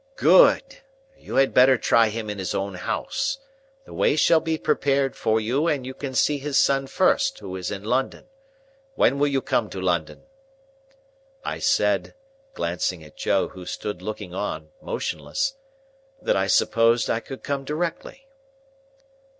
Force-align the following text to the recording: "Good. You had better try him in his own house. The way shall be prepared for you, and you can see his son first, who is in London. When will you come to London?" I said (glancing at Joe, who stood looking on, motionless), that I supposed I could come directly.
"Good. 0.15 0.79
You 1.15 1.35
had 1.35 1.53
better 1.53 1.77
try 1.77 2.09
him 2.09 2.27
in 2.27 2.39
his 2.39 2.55
own 2.55 2.73
house. 2.73 3.37
The 3.85 3.93
way 3.93 4.15
shall 4.15 4.39
be 4.39 4.57
prepared 4.57 5.15
for 5.15 5.39
you, 5.39 5.67
and 5.67 5.85
you 5.85 5.93
can 5.93 6.15
see 6.15 6.39
his 6.39 6.57
son 6.57 6.87
first, 6.87 7.37
who 7.37 7.55
is 7.55 7.69
in 7.69 7.83
London. 7.83 8.25
When 8.95 9.19
will 9.19 9.27
you 9.27 9.41
come 9.43 9.69
to 9.69 9.79
London?" 9.79 10.23
I 11.45 11.59
said 11.59 12.15
(glancing 12.55 13.03
at 13.03 13.15
Joe, 13.15 13.49
who 13.49 13.67
stood 13.67 14.01
looking 14.01 14.33
on, 14.33 14.69
motionless), 14.81 15.53
that 16.19 16.35
I 16.35 16.47
supposed 16.47 17.07
I 17.07 17.19
could 17.19 17.43
come 17.43 17.63
directly. 17.63 18.25